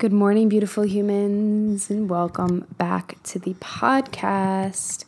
[0.00, 5.04] Good morning, beautiful humans, and welcome back to the podcast.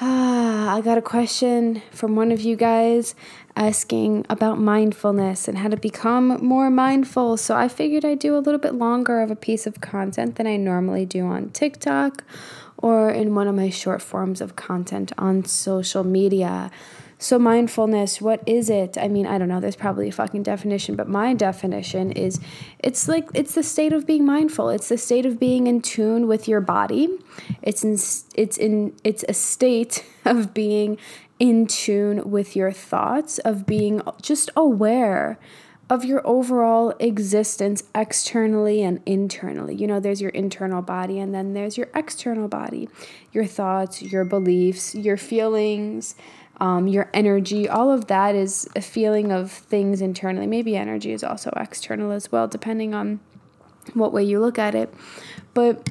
[0.00, 3.16] Ah, I got a question from one of you guys
[3.56, 7.38] asking about mindfulness and how to become more mindful.
[7.38, 10.46] So I figured I'd do a little bit longer of a piece of content than
[10.46, 12.22] I normally do on TikTok
[12.76, 16.70] or in one of my short forms of content on social media.
[17.22, 18.96] So, mindfulness, what is it?
[18.96, 22.40] I mean, I don't know, there's probably a fucking definition, but my definition is
[22.78, 24.70] it's like it's the state of being mindful.
[24.70, 27.10] It's the state of being in tune with your body.
[27.60, 27.98] It's in
[28.34, 30.96] it's in it's a state of being
[31.38, 35.38] in tune with your thoughts, of being just aware
[35.90, 39.74] of your overall existence externally and internally.
[39.74, 42.88] You know, there's your internal body and then there's your external body,
[43.32, 46.14] your thoughts, your beliefs, your feelings,
[46.60, 50.46] um, your energy, all of that is a feeling of things internally.
[50.46, 53.20] Maybe energy is also external as well, depending on
[53.94, 54.92] what way you look at it.
[55.54, 55.88] But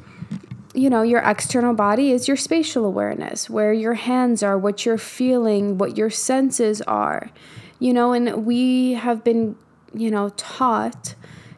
[0.74, 5.00] you know, your external body is your spatial awareness, where your hands are, what you're
[5.00, 7.32] feeling, what your senses are.
[7.80, 9.56] You know, and we have been,
[9.94, 11.16] you know, taught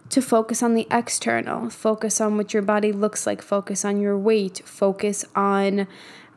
[0.09, 4.17] to focus on the external, focus on what your body looks like, focus on your
[4.17, 5.87] weight, focus on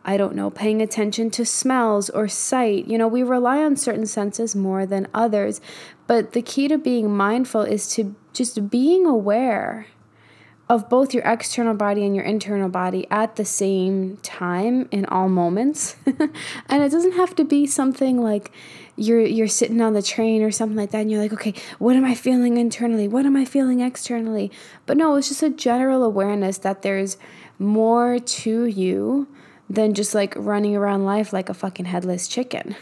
[0.04, 2.86] I don't know, paying attention to smells or sight.
[2.86, 5.60] You know, we rely on certain senses more than others.
[6.06, 9.86] But the key to being mindful is to just being aware
[10.68, 15.28] of both your external body and your internal body at the same time in all
[15.28, 15.96] moments.
[16.06, 18.50] and it doesn't have to be something like
[18.96, 21.96] you're you're sitting on the train or something like that and you're like, "Okay, what
[21.96, 23.08] am I feeling internally?
[23.08, 24.50] What am I feeling externally?"
[24.86, 27.18] But no, it's just a general awareness that there's
[27.58, 29.28] more to you
[29.68, 32.76] than just like running around life like a fucking headless chicken.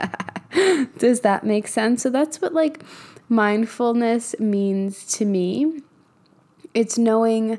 [0.98, 2.02] Does that make sense?
[2.02, 2.82] So that's what like
[3.28, 5.82] mindfulness means to me.
[6.74, 7.58] It's knowing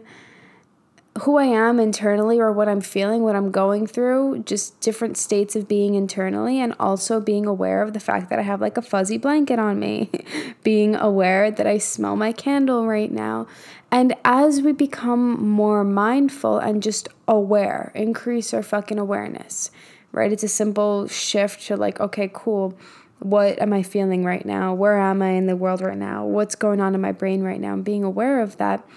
[1.17, 5.55] who I am internally or what I'm feeling, what I'm going through, just different states
[5.55, 8.81] of being internally, and also being aware of the fact that I have like a
[8.81, 10.09] fuzzy blanket on me,
[10.63, 13.47] being aware that I smell my candle right now.
[13.91, 19.71] And as we become more mindful and just aware, increase our fucking awareness,
[20.11, 20.31] right?
[20.31, 22.77] It's a simple shift to like, okay, cool.
[23.17, 24.73] What am I feeling right now?
[24.73, 26.23] Where am I in the world right now?
[26.25, 27.73] What's going on in my brain right now?
[27.73, 28.87] And being aware of that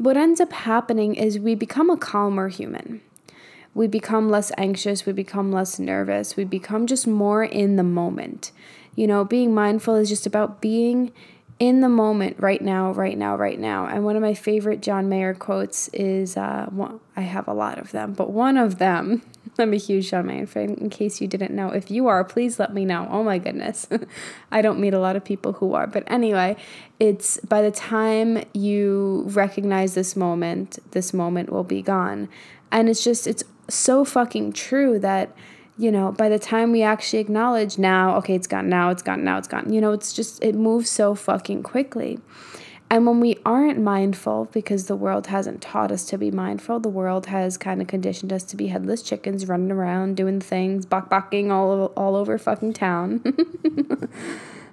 [0.00, 3.02] what ends up happening is we become a calmer human.
[3.74, 8.50] We become less anxious, we become less nervous, we become just more in the moment.
[8.96, 11.12] You know, being mindful is just about being
[11.58, 13.84] in the moment right now, right now, right now.
[13.84, 17.78] And one of my favorite John Mayer quotes is uh, one, I have a lot
[17.78, 19.20] of them, but one of them,
[19.58, 21.70] I'm a huge John Mayer fan, in case you didn't know.
[21.70, 23.08] If you are, please let me know.
[23.10, 23.86] Oh my goodness.
[24.52, 25.86] I don't meet a lot of people who are.
[25.86, 26.56] But anyway,
[26.98, 32.28] it's by the time you recognize this moment, this moment will be gone.
[32.72, 35.34] And it's just, it's so fucking true that
[35.80, 39.24] you know, by the time we actually acknowledge now, okay, it's gone, now it's gone,
[39.24, 42.18] now it's gone, you know, it's just, it moves so fucking quickly.
[42.92, 46.88] And when we aren't mindful, because the world hasn't taught us to be mindful, the
[46.88, 51.08] world has kind of conditioned us to be headless chickens running around doing things, bok
[51.08, 53.22] boking all, all over fucking town.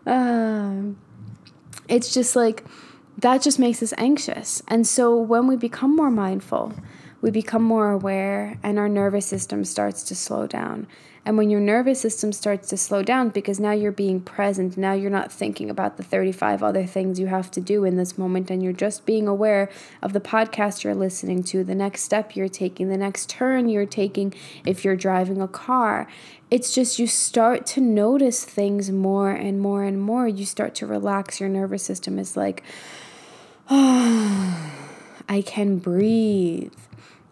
[0.07, 0.81] uh,
[1.87, 2.65] it's just like,
[3.19, 4.63] that just makes us anxious.
[4.67, 6.73] And so when we become more mindful,
[7.21, 10.87] we become more aware and our nervous system starts to slow down.
[11.27, 14.93] And when your nervous system starts to slow down, because now you're being present, now
[14.93, 18.49] you're not thinking about the 35 other things you have to do in this moment,
[18.49, 19.69] and you're just being aware
[20.01, 23.85] of the podcast you're listening to, the next step you're taking, the next turn you're
[23.85, 24.33] taking
[24.65, 26.07] if you're driving a car.
[26.49, 30.29] It's just you start to notice things more and more and more.
[30.29, 31.41] You start to relax.
[31.41, 32.63] Your nervous system is like,
[33.69, 34.71] oh,
[35.27, 36.71] I can breathe.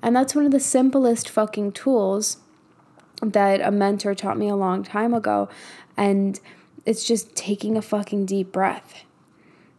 [0.05, 2.37] And that's one of the simplest fucking tools
[3.23, 5.49] that a mentor taught me a long time ago.
[5.97, 6.39] And
[6.85, 9.03] it's just taking a fucking deep breath.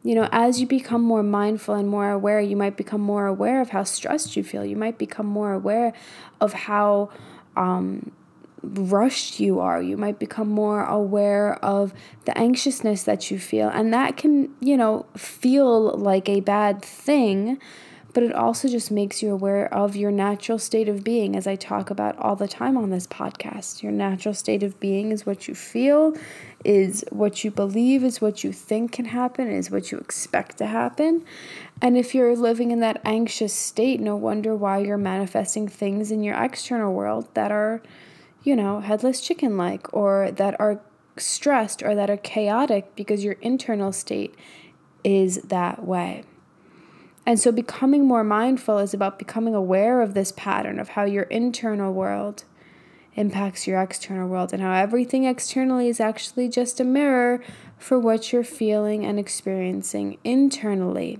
[0.02, 3.60] You know, as you become more mindful and more aware, you might become more aware
[3.60, 4.64] of how stressed you feel.
[4.64, 5.92] You might become more aware
[6.40, 7.10] of how
[7.56, 8.10] um,
[8.64, 9.80] rushed you are.
[9.80, 11.94] You might become more aware of
[12.24, 13.68] the anxiousness that you feel.
[13.68, 17.60] And that can, you know, feel like a bad thing,
[18.16, 21.54] but it also just makes you aware of your natural state of being, as I
[21.54, 23.82] talk about all the time on this podcast.
[23.82, 26.16] Your natural state of being is what you feel,
[26.64, 30.66] is what you believe, is what you think can happen, is what you expect to
[30.66, 31.26] happen.
[31.82, 36.22] And if you're living in that anxious state, no wonder why you're manifesting things in
[36.22, 37.82] your external world that are,
[38.42, 40.80] you know, headless chicken like, or that are
[41.18, 44.34] stressed or that are chaotic because your internal state
[45.04, 46.24] is that way.
[47.26, 51.24] And so becoming more mindful is about becoming aware of this pattern of how your
[51.24, 52.44] internal world
[53.16, 57.42] impacts your external world and how everything externally is actually just a mirror
[57.78, 61.18] for what you're feeling and experiencing internally.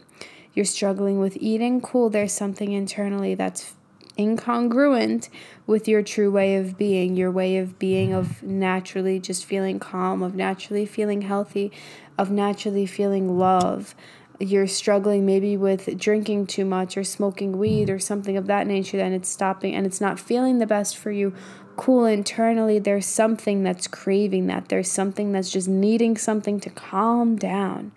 [0.55, 3.75] You're struggling with eating, cool, there's something internally that's
[4.17, 5.29] incongruent
[5.67, 10.23] with your true way of being, your way of being of naturally just feeling calm,
[10.23, 11.71] of naturally feeling healthy,
[12.17, 13.95] of naturally feeling love,
[14.39, 19.01] you're struggling maybe with drinking too much or smoking weed or something of that nature
[19.01, 21.33] and it's stopping and it's not feeling the best for you
[21.77, 22.79] cool internally.
[22.79, 24.69] There's something that's craving that.
[24.69, 27.93] There's something that's just needing something to calm down.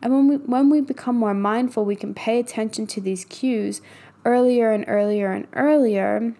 [0.00, 3.80] And when we when we become more mindful we can pay attention to these cues
[4.24, 6.34] earlier and earlier and earlier.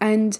[0.00, 0.38] And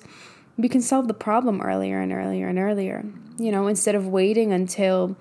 [0.57, 3.05] we can solve the problem earlier and earlier and earlier
[3.39, 5.17] you know instead of waiting until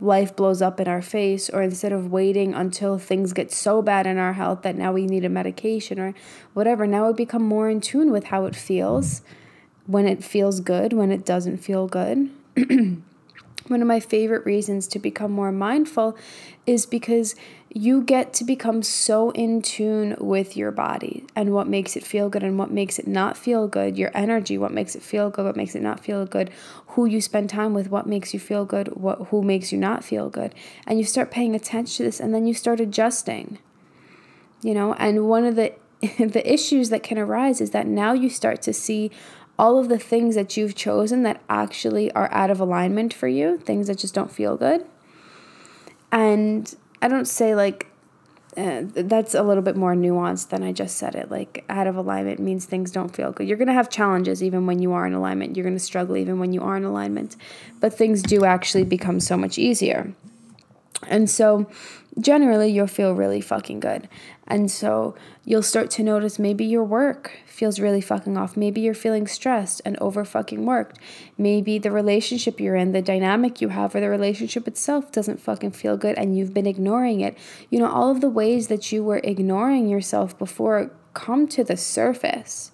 [0.00, 4.06] life blows up in our face, or instead of waiting until things get so bad
[4.06, 6.14] in our health that now we need a medication or
[6.54, 9.22] whatever, now we become more in tune with how it feels
[9.86, 12.30] when it feels good, when it doesn't feel good.
[13.68, 16.16] One of my favorite reasons to become more mindful
[16.66, 17.34] is because
[17.68, 22.28] you get to become so in tune with your body and what makes it feel
[22.28, 25.44] good and what makes it not feel good, your energy, what makes it feel good,
[25.44, 26.50] what makes it not feel good,
[26.88, 30.04] who you spend time with, what makes you feel good, what who makes you not
[30.04, 30.54] feel good.
[30.86, 33.58] And you start paying attention to this and then you start adjusting.
[34.62, 35.74] You know, and one of the
[36.18, 39.10] the issues that can arise is that now you start to see
[39.58, 43.58] all of the things that you've chosen that actually are out of alignment for you,
[43.58, 44.84] things that just don't feel good.
[46.12, 47.88] And I don't say like
[48.56, 51.30] uh, that's a little bit more nuanced than I just said it.
[51.30, 53.46] Like out of alignment means things don't feel good.
[53.46, 55.56] You're going to have challenges even when you are in alignment.
[55.56, 57.36] You're going to struggle even when you are in alignment.
[57.80, 60.14] But things do actually become so much easier.
[61.06, 61.68] And so
[62.18, 64.08] generally you'll feel really fucking good.
[64.46, 65.14] And so
[65.44, 68.56] you'll start to notice maybe your work feels really fucking off.
[68.56, 70.98] Maybe you're feeling stressed and over fucking worked.
[71.36, 75.72] Maybe the relationship you're in, the dynamic you have, or the relationship itself doesn't fucking
[75.72, 77.36] feel good and you've been ignoring it.
[77.70, 81.76] You know, all of the ways that you were ignoring yourself before come to the
[81.76, 82.72] surface.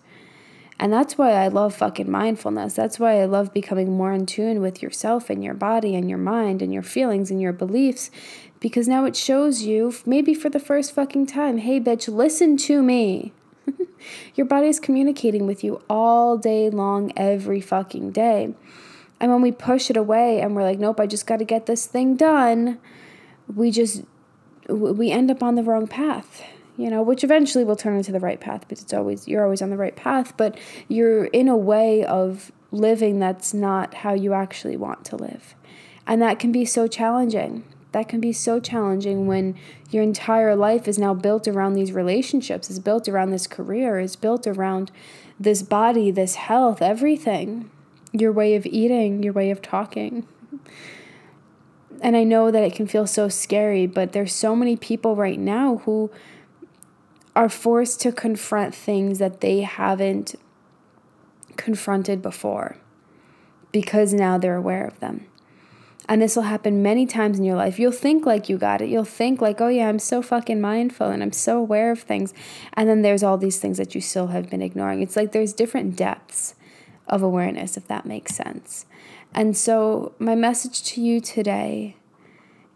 [0.83, 2.75] And that's why I love fucking mindfulness.
[2.75, 6.19] That's why I love becoming more in tune with yourself and your body and your
[6.19, 8.11] mind and your feelings and your beliefs
[8.59, 12.83] because now it shows you, maybe for the first fucking time, hey, bitch, listen to
[12.83, 13.33] me.
[14.35, 18.53] Your body is communicating with you all day long, every fucking day.
[19.21, 21.67] And when we push it away and we're like, nope, I just got to get
[21.67, 22.81] this thing done,
[23.53, 24.03] we just,
[24.69, 26.43] we end up on the wrong path
[26.77, 29.63] you know, which eventually will turn into the right path because it's always you're always
[29.63, 34.33] on the right path, but you're in a way of living that's not how you
[34.33, 35.55] actually want to live.
[36.07, 39.55] And that can be so challenging that can be so challenging when
[39.91, 44.17] your entire life is now built around these relationships, is built around this career, is
[44.17, 44.91] built around
[45.39, 47.71] this body, this health, everything.
[48.13, 50.27] Your way of eating, your way of talking.
[52.03, 55.39] And I know that it can feel so scary, but there's so many people right
[55.39, 56.11] now who
[57.35, 60.35] are forced to confront things that they haven't
[61.57, 62.77] confronted before
[63.71, 65.27] because now they're aware of them.
[66.09, 67.79] And this will happen many times in your life.
[67.79, 68.89] You'll think like you got it.
[68.89, 72.35] You'll think like, oh yeah, I'm so fucking mindful and I'm so aware of things.
[72.75, 75.01] And then there's all these things that you still have been ignoring.
[75.01, 76.55] It's like there's different depths
[77.07, 78.85] of awareness, if that makes sense.
[79.35, 81.97] And so, my message to you today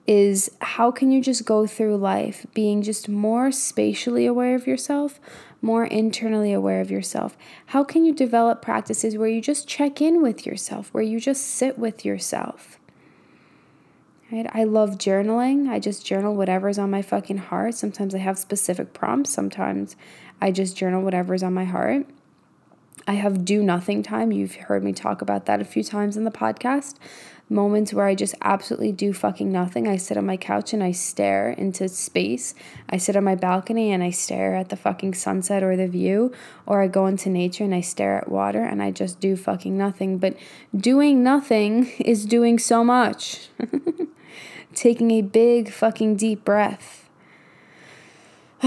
[0.06, 5.20] is how can you just go through life being just more spatially aware of yourself,
[5.60, 7.36] more internally aware of yourself?
[7.66, 11.44] How can you develop practices where you just check in with yourself, where you just
[11.44, 12.78] sit with yourself?
[14.30, 14.46] Right?
[14.52, 15.68] I love journaling.
[15.68, 17.74] I just journal whatever's on my fucking heart.
[17.74, 19.30] Sometimes I have specific prompts.
[19.30, 19.94] Sometimes
[20.40, 22.06] I just journal whatever's on my heart.
[23.06, 24.32] I have do nothing time.
[24.32, 26.96] You've heard me talk about that a few times in the podcast.
[27.48, 29.86] Moments where I just absolutely do fucking nothing.
[29.86, 32.56] I sit on my couch and I stare into space.
[32.90, 36.32] I sit on my balcony and I stare at the fucking sunset or the view.
[36.66, 39.78] Or I go into nature and I stare at water and I just do fucking
[39.78, 40.18] nothing.
[40.18, 40.36] But
[40.76, 43.48] doing nothing is doing so much.
[44.74, 47.08] Taking a big fucking deep breath.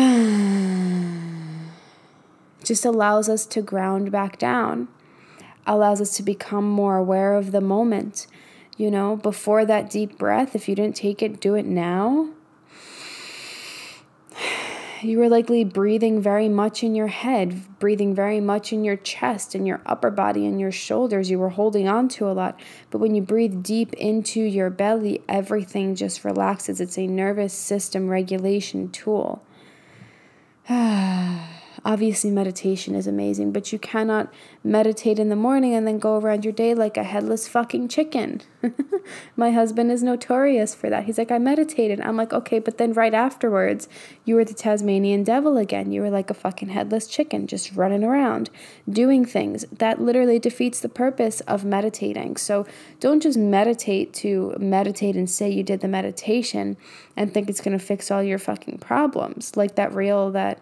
[2.63, 4.88] just allows us to ground back down,
[5.67, 8.25] allows us to become more aware of the moment.
[8.79, 12.29] You know, before that deep breath, if you didn't take it, do it now.
[15.01, 19.55] You were likely breathing very much in your head, breathing very much in your chest
[19.55, 21.29] and your upper body and your shoulders.
[21.29, 22.59] You were holding on to a lot.
[22.89, 26.81] But when you breathe deep into your belly, everything just relaxes.
[26.81, 29.41] It's a nervous system regulation tool.
[31.86, 34.31] Obviously, meditation is amazing, but you cannot
[34.63, 38.41] meditate in the morning and then go around your day like a headless fucking chicken.
[39.36, 41.05] My husband is notorious for that.
[41.05, 42.01] He's like, I meditated.
[42.01, 43.88] I'm like, okay, but then right afterwards,
[44.25, 45.91] you were the Tasmanian devil again.
[45.91, 48.50] You were like a fucking headless chicken, just running around,
[48.89, 49.65] doing things.
[49.71, 52.38] That literally defeats the purpose of meditating.
[52.38, 52.65] So
[53.00, 56.77] don't just meditate to meditate and say you did the meditation
[57.15, 59.55] and think it's going to fix all your fucking problems.
[59.55, 60.59] Like that reel that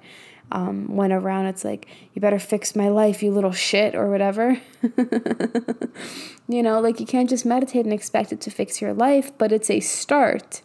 [0.51, 1.47] um, went around.
[1.47, 4.59] It's like, you better fix my life, you little shit, or whatever.
[6.47, 9.51] you know, like you can't just meditate and expect it to fix your life, but
[9.51, 10.61] it's a start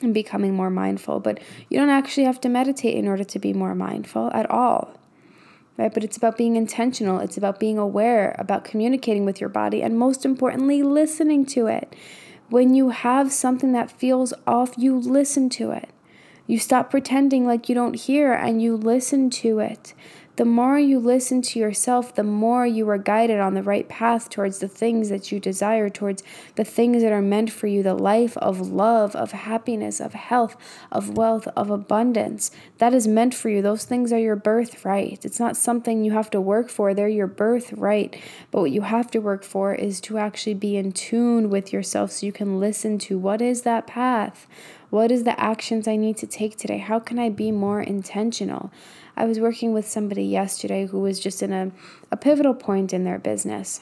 [0.00, 1.20] in becoming more mindful.
[1.20, 4.98] But you don't actually have to meditate in order to be more mindful at all.
[5.76, 5.92] Right?
[5.92, 7.18] But it's about being intentional.
[7.18, 11.96] It's about being aware, about communicating with your body, and most importantly, listening to it.
[12.48, 15.88] When you have something that feels off, you listen to it.
[16.46, 19.94] You stop pretending like you don't hear and you listen to it.
[20.36, 24.28] The more you listen to yourself, the more you are guided on the right path
[24.28, 26.24] towards the things that you desire, towards
[26.56, 30.56] the things that are meant for you the life of love, of happiness, of health,
[30.90, 32.50] of wealth, of abundance.
[32.78, 33.62] That is meant for you.
[33.62, 35.24] Those things are your birthright.
[35.24, 38.20] It's not something you have to work for, they're your birthright.
[38.50, 42.10] But what you have to work for is to actually be in tune with yourself
[42.10, 44.48] so you can listen to what is that path?
[44.94, 46.78] What is the actions I need to take today?
[46.78, 48.70] How can I be more intentional?
[49.16, 51.72] I was working with somebody yesterday who was just in a,
[52.12, 53.80] a pivotal point in their business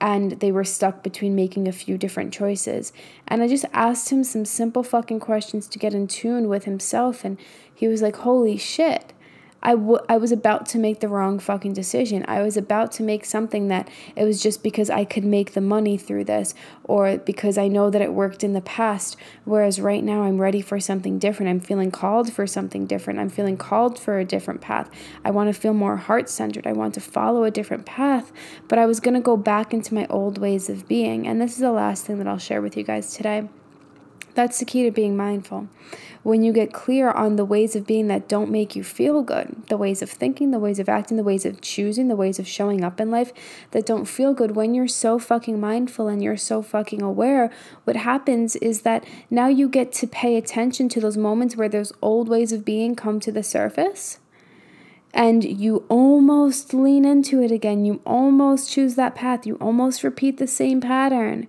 [0.00, 2.92] and they were stuck between making a few different choices.
[3.26, 7.24] And I just asked him some simple fucking questions to get in tune with himself,
[7.24, 7.36] and
[7.74, 9.12] he was like, Holy shit.
[9.62, 12.24] I, w- I was about to make the wrong fucking decision.
[12.26, 15.60] I was about to make something that it was just because I could make the
[15.60, 19.16] money through this or because I know that it worked in the past.
[19.44, 21.50] Whereas right now I'm ready for something different.
[21.50, 23.20] I'm feeling called for something different.
[23.20, 24.90] I'm feeling called for a different path.
[25.24, 26.66] I want to feel more heart centered.
[26.66, 28.32] I want to follow a different path.
[28.68, 31.26] But I was going to go back into my old ways of being.
[31.26, 33.48] And this is the last thing that I'll share with you guys today.
[34.34, 35.68] That's the key to being mindful.
[36.22, 39.66] When you get clear on the ways of being that don't make you feel good,
[39.68, 42.46] the ways of thinking, the ways of acting, the ways of choosing, the ways of
[42.46, 43.32] showing up in life
[43.70, 47.50] that don't feel good, when you're so fucking mindful and you're so fucking aware,
[47.84, 51.92] what happens is that now you get to pay attention to those moments where those
[52.02, 54.18] old ways of being come to the surface
[55.12, 57.84] and you almost lean into it again.
[57.84, 59.46] You almost choose that path.
[59.46, 61.48] You almost repeat the same pattern.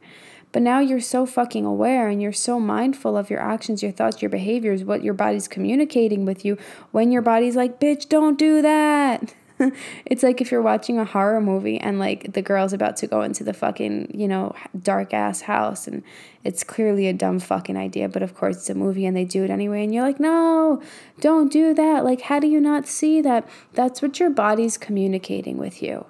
[0.51, 4.21] But now you're so fucking aware and you're so mindful of your actions, your thoughts,
[4.21, 6.57] your behaviors, what your body's communicating with you
[6.91, 9.33] when your body's like, bitch, don't do that.
[10.05, 13.21] it's like if you're watching a horror movie and like the girl's about to go
[13.21, 16.03] into the fucking, you know, dark ass house and
[16.43, 19.43] it's clearly a dumb fucking idea, but of course it's a movie and they do
[19.43, 20.81] it anyway and you're like, "No,
[21.19, 25.57] don't do that." Like how do you not see that that's what your body's communicating
[25.57, 26.05] with you?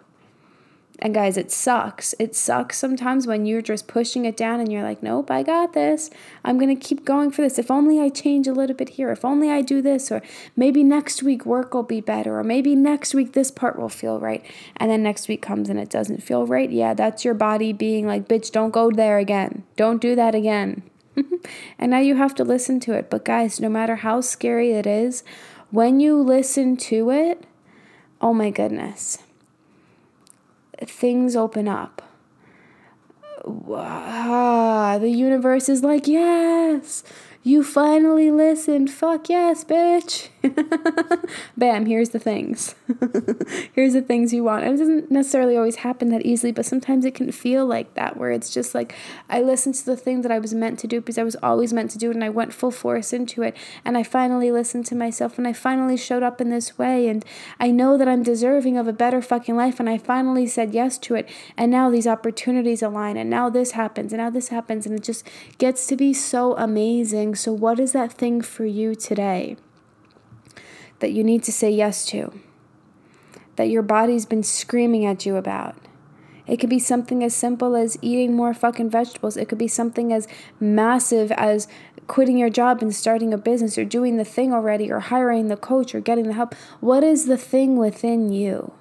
[1.04, 2.14] And guys, it sucks.
[2.20, 5.74] It sucks sometimes when you're just pushing it down and you're like, nope, I got
[5.74, 6.12] this.
[6.46, 7.58] I'm going to keep going for this.
[7.58, 9.12] If only I change a little bit here.
[9.12, 10.12] If only I do this.
[10.12, 10.22] Or
[10.56, 12.38] maybe next week work will be better.
[12.38, 14.46] Or maybe next week this part will feel right.
[14.78, 16.70] And then next week comes and it doesn't feel right.
[16.70, 19.64] Yeah, that's your body being like, bitch, don't go there again.
[19.76, 20.84] Don't do that again.
[21.80, 23.10] and now you have to listen to it.
[23.10, 25.24] But guys, no matter how scary it is,
[25.72, 27.48] when you listen to it,
[28.22, 29.18] oh my goodness
[30.90, 32.02] things open up.
[33.44, 37.04] Wow, the universe is like, yes,
[37.44, 38.92] You finally listened.
[38.92, 40.30] Fuck yes, bitch.
[41.58, 42.76] Bam, here's the things.
[43.74, 44.64] here's the things you want.
[44.64, 48.16] And it doesn't necessarily always happen that easily, but sometimes it can feel like that,
[48.16, 48.94] where it's just like
[49.28, 51.74] I listened to the thing that I was meant to do because I was always
[51.74, 53.58] meant to do it and I went full force into it.
[53.84, 57.08] And I finally listened to myself and I finally showed up in this way.
[57.08, 57.26] And
[57.60, 59.80] I know that I'm deserving of a better fucking life.
[59.80, 61.28] And I finally said yes to it.
[61.58, 63.18] And now these opportunities align.
[63.18, 64.14] And now this happens.
[64.14, 64.86] And now this happens.
[64.86, 67.31] And it just gets to be so amazing.
[67.36, 69.58] So, what is that thing for you today
[71.00, 72.34] that you need to say yes to?
[73.56, 75.76] That your body's been screaming at you about?
[76.48, 79.38] It could be something as simple as eating more fucking vegetables.
[79.38, 80.28] It could be something as
[80.60, 81.68] massive as
[82.08, 85.58] quitting your job and starting a business or doing the thing already or hiring the
[85.58, 86.56] coach or getting the help.
[86.80, 88.74] What is the thing within you?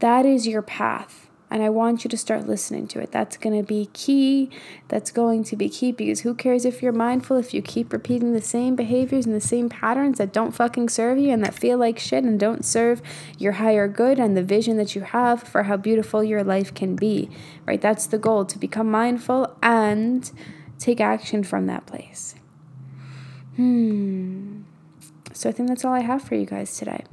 [0.00, 1.29] That is your path.
[1.50, 3.10] And I want you to start listening to it.
[3.10, 4.50] That's going to be key.
[4.88, 8.32] That's going to be key because who cares if you're mindful if you keep repeating
[8.32, 11.78] the same behaviors and the same patterns that don't fucking serve you and that feel
[11.78, 13.02] like shit and don't serve
[13.36, 16.94] your higher good and the vision that you have for how beautiful your life can
[16.94, 17.28] be,
[17.66, 17.80] right?
[17.80, 20.30] That's the goal to become mindful and
[20.78, 22.34] take action from that place.
[23.56, 24.62] Hmm.
[25.32, 27.04] So I think that's all I have for you guys today.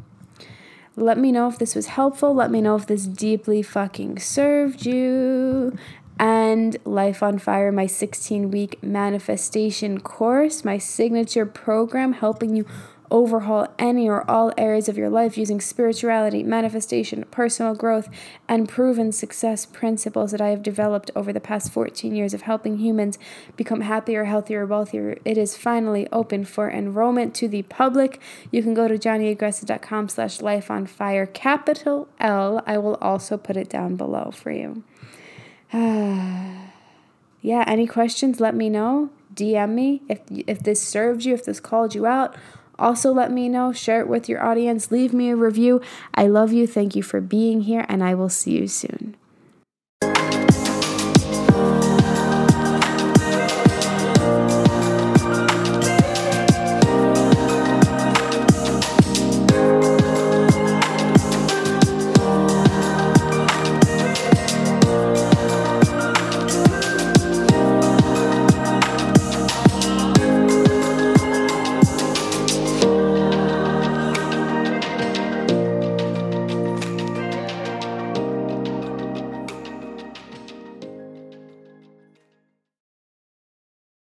[1.00, 2.34] Let me know if this was helpful.
[2.34, 5.78] Let me know if this deeply fucking served you.
[6.20, 12.66] And Life on Fire, my 16 week manifestation course, my signature program helping you
[13.10, 18.10] overhaul any or all areas of your life using spirituality, manifestation, personal growth,
[18.48, 22.78] and proven success principles that I have developed over the past 14 years of helping
[22.78, 23.18] humans
[23.56, 25.18] become happier, healthier, wealthier.
[25.26, 28.20] It is finally open for enrollment to the public.
[28.52, 32.64] You can go to johnnyaggressive.com slash life on fire, capital L.
[32.66, 34.84] I will also put it down below for you.
[35.74, 36.64] yeah,
[37.68, 39.10] any questions, let me know.
[39.38, 42.36] DM me if if this served you, if this called you out.
[42.80, 45.82] Also, let me know, share it with your audience, leave me a review.
[46.14, 46.68] I love you.
[46.68, 49.16] Thank you for being here, and I will see you soon.